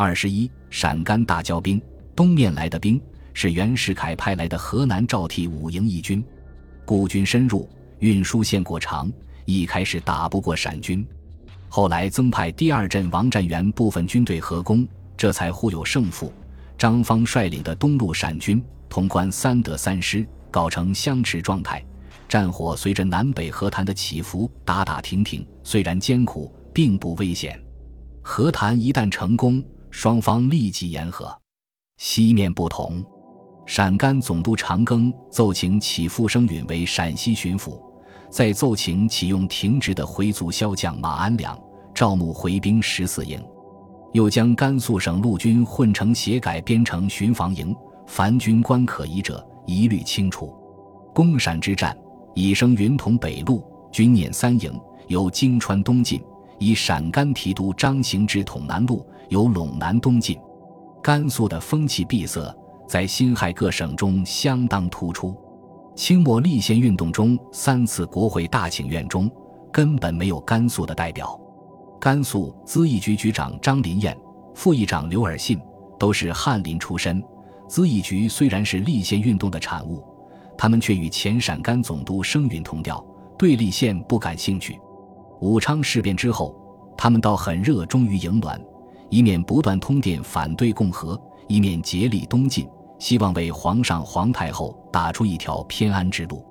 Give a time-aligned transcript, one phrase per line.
[0.00, 1.82] 二十一，陕甘大交兵，
[2.14, 3.02] 东面来的兵
[3.34, 6.24] 是袁世凯派来的河南赵替五营一军，
[6.84, 9.10] 顾军深入，运输线过长，
[9.44, 11.04] 一开始打不过陕军，
[11.68, 16.32] 后来增派第二镇王占元部分军队合攻，这才互有胜负。
[16.78, 21.84] 张方率领的东路陕军潼关三德三师搞成相持状态，
[22.28, 27.60] 战火随着南北和谈的起伏打打停停，虽然艰苦，并不危险。
[28.22, 29.60] 和谈一旦成功。
[30.00, 31.36] 双方立即言和。
[31.96, 33.04] 西面不同，
[33.66, 37.82] 陕甘总督长庚奏请起复生允为陕西巡抚，
[38.30, 41.60] 再奏请启用停职的回族骁将马安良，
[41.92, 43.44] 招募回兵十四营，
[44.12, 47.74] 又将甘肃省陆军混成协改编成巡防营，
[48.06, 50.56] 凡军官可疑者一律清除。
[51.12, 51.98] 攻陕之战，
[52.36, 56.22] 以升云同北路，军捻三营，由京川东进，
[56.60, 59.04] 以陕甘提督张行之统南路。
[59.28, 60.38] 由陇南东进，
[61.02, 62.54] 甘肃的风气闭塞，
[62.86, 65.36] 在辛亥各省中相当突出。
[65.94, 69.30] 清末立宪运动中三次国会大请愿中，
[69.72, 71.38] 根本没有甘肃的代表。
[72.00, 74.16] 甘肃咨议局局长张林彦、
[74.54, 75.60] 副议长刘尔信
[75.98, 77.22] 都是翰林出身。
[77.68, 80.02] 咨议局虽然是立宪运动的产物，
[80.56, 83.04] 他们却与前陕甘总督声允同调，
[83.36, 84.80] 对立宪不感兴趣。
[85.40, 86.56] 武昌事变之后，
[86.96, 88.58] 他们倒很热衷于迎暖。
[89.10, 96.44] 一面不断通电反对共和，一面竭力东进，希望为皇上、皇太后打出一条偏安之路。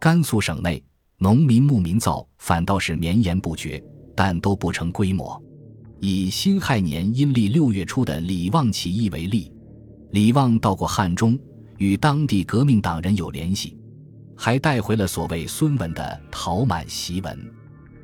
[0.00, 0.82] 甘肃省内
[1.18, 3.82] 农民牧民造反倒是绵延不绝，
[4.16, 5.40] 但都不成规模。
[6.00, 9.52] 以辛亥年阴历六月初的李旺起义为例，
[10.10, 11.38] 李旺到过汉中，
[11.78, 13.78] 与当地革命党人有联系，
[14.36, 17.38] 还带回了所谓孙文的《讨满檄文》，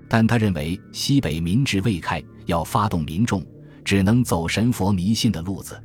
[0.08, 3.44] 但他认为西北民智未开，要发动民众。
[3.88, 5.82] 只能走神佛迷信的路子，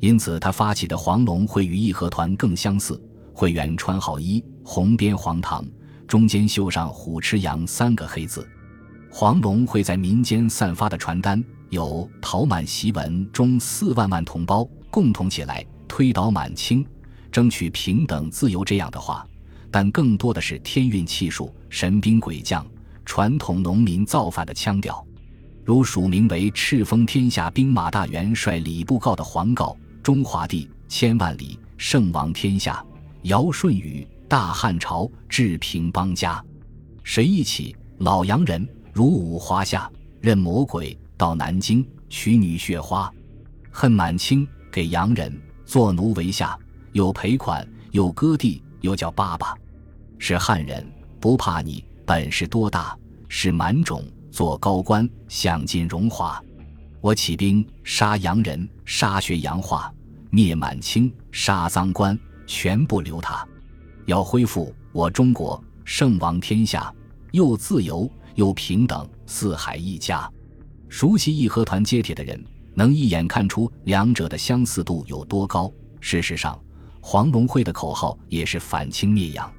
[0.00, 3.00] 因此他发起的黄龙会与义和团更相似。
[3.32, 5.64] 会员穿好衣，红边黄堂，
[6.08, 8.44] 中间绣上“虎吃羊”三个黑字。
[9.08, 11.40] 黄龙会在民间散发的传单
[11.70, 16.84] 有“讨满檄文”中四万万同胞共同起来推倒满清，
[17.30, 19.24] 争取平等自由这样的话，
[19.70, 22.66] 但更多的是天运气数、神兵鬼将、
[23.04, 25.06] 传统农民造反的腔调。
[25.66, 32.86] 如署名为“赤封天下兵马大元帅李布告”的黄告：“中华帝千万里，圣王天下，
[33.22, 36.40] 尧舜禹，大汉朝，治平邦家。
[37.02, 37.74] 谁一起？
[37.98, 39.90] 老洋人，如舞华夏，
[40.20, 43.12] 任魔鬼到南京娶女血花，
[43.72, 46.56] 恨满清，给洋人做奴为下，
[46.92, 49.52] 有赔款，有割地，又叫爸爸。
[50.16, 50.86] 是汉人，
[51.18, 52.96] 不怕你，本事多大？
[53.28, 54.04] 是满种。”
[54.36, 56.38] 做高官，享尽荣华。
[57.00, 59.90] 我起兵杀洋人，杀学洋化，
[60.28, 63.48] 灭满清，杀赃官，全部留他。
[64.04, 66.94] 要恢复我中国，圣王天下，
[67.32, 70.30] 又自由又平等，四海一家。
[70.90, 72.38] 熟悉义和团接帖的人，
[72.74, 75.72] 能一眼看出两者的相似度有多高。
[75.98, 76.62] 事实上，
[77.00, 79.50] 黄龙会的口号也是反清灭洋，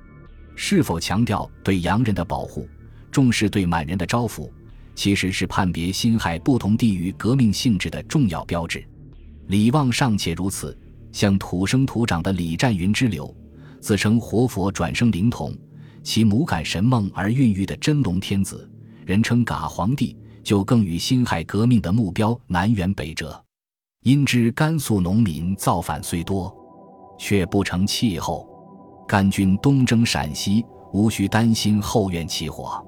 [0.56, 2.70] 是否强调对洋人的保护，
[3.10, 4.48] 重视对满人的招抚？
[4.98, 8.84] 其实是判别辛亥不同地域革命性质的重要标志。
[9.46, 10.76] 李旺尚且如此，
[11.12, 13.34] 像土生土长的李占云之流，
[13.80, 15.56] 自称活佛转生灵童，
[16.02, 18.68] 其母感神梦而孕育的真龙天子，
[19.06, 23.40] 人称嘎皇帝，就更与辛亥革命的目标南辕北辙。
[24.02, 26.52] 因之甘肃农民造反虽多，
[27.20, 28.50] 却不成气候。
[29.08, 32.84] 甘军东征陕西，无需担心后院起火。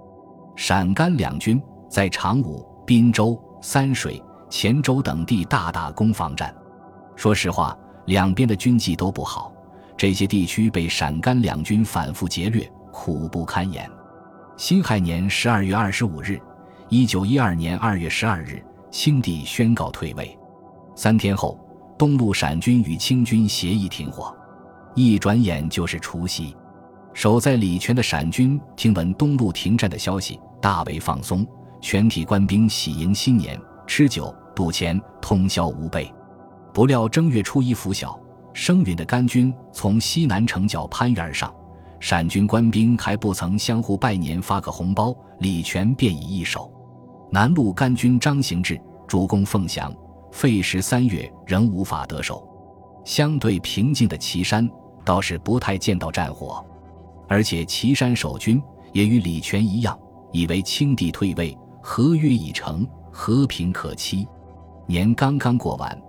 [0.56, 1.62] 陕甘两军。
[1.90, 6.54] 在长武、滨州、三水、黔州等地大打攻防战，
[7.16, 9.52] 说实话，两边的军纪都不好。
[9.98, 13.90] 这些地区被陕甘两军反复劫掠，苦不堪言。
[14.56, 16.40] 辛亥年十二月二十五日，
[16.90, 20.38] 一九一二年二月十二日，清帝宣告退位。
[20.96, 21.60] 三天后，
[21.98, 24.34] 东路陕军与清军协议停火，
[24.96, 26.56] 一转眼就是除夕。
[27.14, 31.46] 守在礼泉的陕军听闻东路停战的消息，大为放松。
[31.82, 36.12] 全体官兵喜迎新年，吃酒赌钱，通宵无备。
[36.74, 38.20] 不料正月初一拂晓，
[38.54, 41.54] 声允的甘军从西南城角攀援而上，
[42.00, 46.72] 陕军官兵还不曾相互拜年发个红包，李全便已易手。
[47.32, 49.94] 南路甘军张行志主攻凤翔，
[50.32, 52.48] 费时三月仍无法得手。
[53.06, 54.70] 相对平静的岐山
[55.06, 56.64] 倒是不太见到战火，
[57.28, 58.62] 而且岐山守军
[58.92, 59.98] 也与李全一样，
[60.32, 61.58] 以为清帝退位。
[61.82, 64.28] 合约已成，和平可期。
[64.86, 66.02] 年刚刚过完，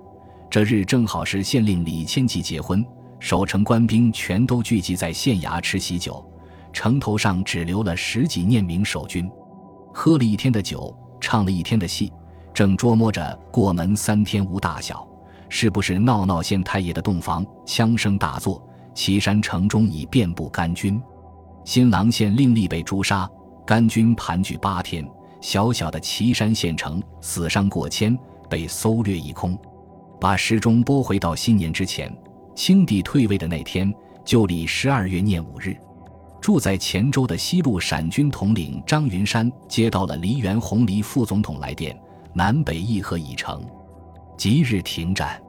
[0.49, 2.85] 这日正好是县令李千吉结婚，
[3.19, 6.25] 守城官兵全都聚集在县衙吃喜酒，
[6.73, 9.31] 城头上只留了十几念名守军，
[9.93, 12.13] 喝了一天的酒，唱了一天的戏，
[12.55, 15.07] 正琢磨着过门三天无大小，
[15.49, 17.45] 是不是闹闹县太爷的洞房？
[17.67, 18.63] 枪声大作，
[18.95, 21.01] 岐山城中已遍布甘军，
[21.65, 23.29] 新郎县令立被诛杀，
[23.67, 25.07] 甘军盘踞八天，
[25.41, 28.19] 小小的岐山县城死伤过千。
[28.49, 29.57] 被搜掠一空，
[30.21, 32.13] 把时钟拨回到新年之前，
[32.53, 33.95] 清帝退位的那天，
[34.25, 35.77] 旧历十二月廿五日，
[36.41, 41.97] 住在黔州的西路陕军统领张云山接到了黎元洪黎副总统来电，
[42.33, 43.65] 南北议和已成，
[44.37, 45.41] 即日停战。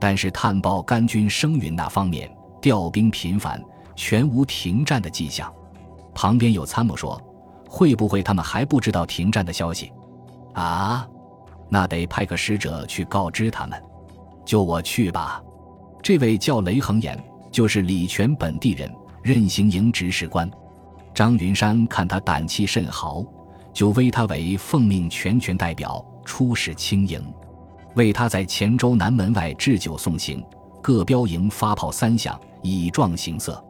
[0.00, 3.62] 但是探报甘军声云那方面调兵频繁，
[3.94, 5.52] 全无停战的迹象。
[6.14, 7.20] 旁边有参谋说
[7.68, 9.92] ：“会不会他们还不知道停战的消息？”
[10.54, 11.06] 啊？
[11.70, 13.80] 那得派个使者去告知他们，
[14.44, 15.42] 就我去吧。
[16.02, 17.22] 这位叫雷恒言，
[17.52, 18.90] 就是礼泉本地人，
[19.22, 20.50] 任行营执事官。
[21.12, 23.22] 张云山看他胆气甚豪，
[23.72, 27.22] 就威他为奉命全权代表出使清营，
[27.96, 30.42] 为他在黔州南门外置酒送行，
[30.82, 33.62] 各标营发炮三响，以壮行色。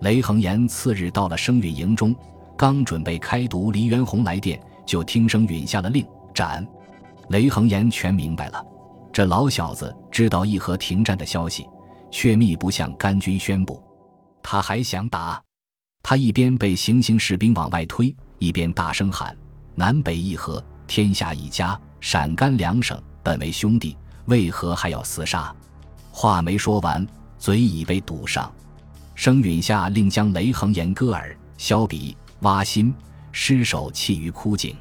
[0.00, 2.14] 雷恒言次日到了声允营中，
[2.56, 6.66] 刚准备开读黎元洪来电，就听声允下了令，斩。
[7.28, 8.64] 雷恒言全明白了，
[9.12, 11.66] 这老小子知道议和停战的消息，
[12.10, 13.82] 却密不向甘军宣布。
[14.42, 15.42] 他还想打，
[16.02, 19.36] 他一边被行刑士兵往外推，一边大声喊
[19.74, 23.96] ：“南北议和，天下一家，陕甘两省本为兄弟，
[24.26, 25.54] 为何还要厮杀？”
[26.12, 27.04] 话没说完，
[27.38, 28.52] 嘴已被堵上。
[29.14, 32.94] 声允下令将雷恒言割耳、削鼻、挖心，
[33.32, 34.76] 尸首弃于枯井。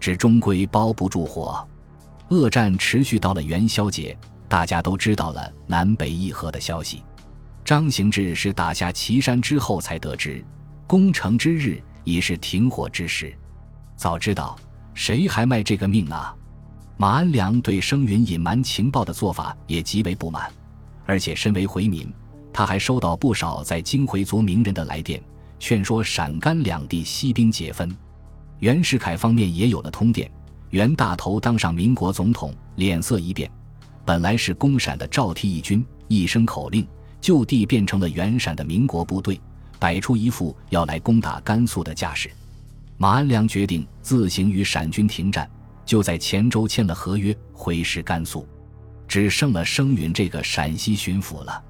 [0.00, 1.66] 只终归包不住火，
[2.28, 4.16] 恶战持续到了元宵节，
[4.48, 7.02] 大家都知道了南北议和的消息。
[7.64, 10.44] 张行志是打下岐山之后才得知，
[10.86, 13.32] 攻城之日已是停火之时。
[13.96, 14.56] 早知道，
[14.94, 16.34] 谁还卖这个命啊？
[16.96, 20.50] 马安良对声云隐瞒情报的做法也极为不满，
[21.06, 22.12] 而且身为回民，
[22.52, 25.22] 他还收到不少在京回族名人的来电，
[25.58, 27.94] 劝说陕甘两地息兵解纷。
[28.60, 30.30] 袁世凯方面也有了通电，
[30.70, 33.50] 袁大头当上民国总统，脸色一变，
[34.04, 36.86] 本来是攻陕的赵梯义军，一声口令，
[37.20, 39.40] 就地变成了袁陕的民国部队，
[39.78, 42.30] 摆出一副要来攻打甘肃的架势。
[42.96, 45.48] 马安良决定自行与陕军停战，
[45.84, 48.44] 就在黔州签了合约，回师甘肃，
[49.06, 51.62] 只剩了声允这个陕西巡抚了。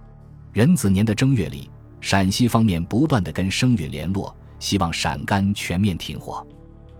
[0.54, 1.70] 壬子年的正月里，
[2.00, 6.46] 陕西方面不断的跟声允联络，希望陕甘全面停火。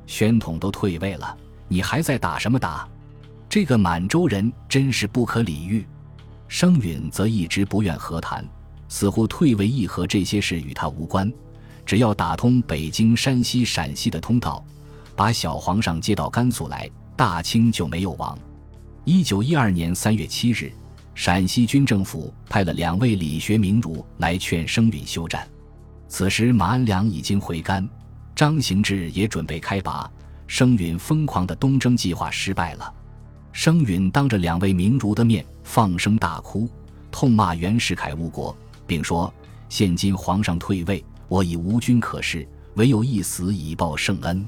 [0.07, 1.37] 宣统都退位了，
[1.69, 2.89] 你还在打什么打？
[3.49, 5.87] 这个满洲人真是不可理喻。
[6.49, 8.47] 声允则一直不愿和谈，
[8.89, 11.31] 似乎退位议和这些事与他无关。
[11.85, 14.65] 只要打通北京、山西、陕西的通道，
[15.15, 18.39] 把小皇上接到甘肃来，大清就没有亡。
[19.05, 20.73] 一九一二年三月七日，
[21.19, 25.45] 陕西军政府派了两位理学名儒来劝声允休战。
[26.07, 27.87] 此时马安良已经回甘。
[28.37, 30.09] 张行志也准备开拔，
[30.47, 32.95] 声允疯狂的东征计划失败了。
[33.51, 36.71] 声允当着两位名儒的面放声大哭，
[37.11, 39.35] 痛骂袁世凯误国，并说
[39.69, 44.47] ：“现今皇上退位，我已无军可事，唯有一死以报圣恩。”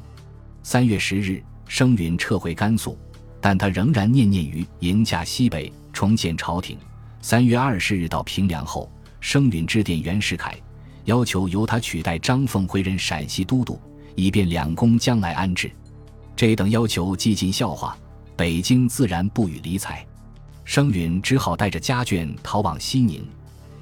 [0.62, 2.97] 三月十日，声允撤回甘肃，
[3.40, 6.78] 但他仍然念念于迎驾西北，重建朝廷。
[7.21, 8.90] 三月二十日到平凉后，
[9.21, 10.59] 声允致电袁世凯。
[11.04, 13.78] 要求由他取代张凤回任陕西都督，
[14.14, 15.71] 以便两宫将来安置。
[16.35, 17.95] 这等要求既尽笑话，
[18.35, 20.02] 北京自然不予理睬。
[20.64, 23.23] 声允只好带着家眷逃往西宁，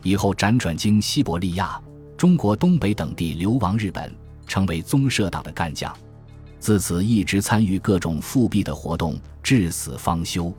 [0.03, 1.81] 以后辗转经西伯利亚、
[2.17, 4.13] 中国东北等地流亡日本，
[4.45, 5.97] 成为宗社党的干将。
[6.59, 10.53] 自此一直参与各种复辟的活动，至死方休。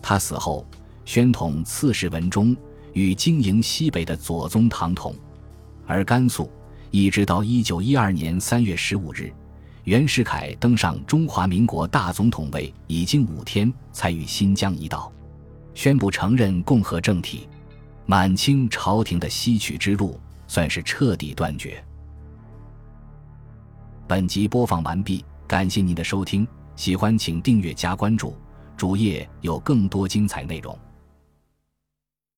[0.00, 0.66] 他死后，
[1.04, 2.56] 宣统赐谥文忠，
[2.92, 5.14] 与经营西北的左宗棠同。
[5.86, 6.50] 而甘肃，
[6.90, 9.32] 一直到一九一二年三月十五日，
[9.84, 15.12] 袁世凯登上中华民国大总统位，已经五天，才与新疆一道，
[15.74, 17.46] 宣布承认共和政体，
[18.06, 21.84] 满清朝廷的西取之路算是彻底断绝。
[24.06, 26.46] 本集播放完毕，感谢您的收听，
[26.76, 28.34] 喜欢请订阅加关注，
[28.76, 30.78] 主页有更多精彩内容。